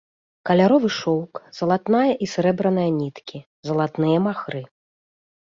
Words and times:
Каляровы 0.49 0.89
шоўк, 0.99 1.33
залатная 1.59 2.11
і 2.27 2.29
срэбраная 2.33 2.89
ніткі, 2.99 3.37
залатныя 3.71 4.17
махры. 4.29 4.61